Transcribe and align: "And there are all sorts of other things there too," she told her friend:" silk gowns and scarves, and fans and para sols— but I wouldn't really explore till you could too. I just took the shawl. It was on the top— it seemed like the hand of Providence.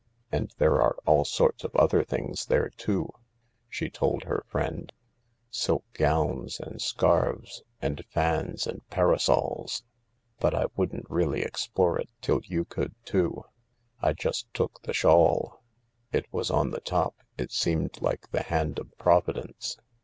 "And 0.31 0.51
there 0.57 0.81
are 0.81 0.97
all 1.05 1.23
sorts 1.23 1.63
of 1.63 1.75
other 1.75 2.03
things 2.03 2.47
there 2.47 2.69
too," 2.71 3.07
she 3.69 3.87
told 3.91 4.23
her 4.23 4.43
friend:" 4.47 4.91
silk 5.51 5.85
gowns 5.93 6.59
and 6.59 6.81
scarves, 6.81 7.61
and 7.83 8.03
fans 8.09 8.65
and 8.65 8.81
para 8.89 9.19
sols— 9.19 9.83
but 10.41 10.55
I 10.55 10.65
wouldn't 10.75 11.07
really 11.07 11.43
explore 11.43 12.01
till 12.19 12.41
you 12.45 12.65
could 12.65 12.95
too. 13.05 13.45
I 14.01 14.13
just 14.13 14.51
took 14.55 14.81
the 14.81 14.93
shawl. 14.93 15.61
It 16.11 16.25
was 16.33 16.49
on 16.49 16.71
the 16.71 16.81
top— 16.81 17.17
it 17.37 17.51
seemed 17.51 18.01
like 18.01 18.31
the 18.31 18.41
hand 18.41 18.79
of 18.79 18.89
Providence. 18.97 19.77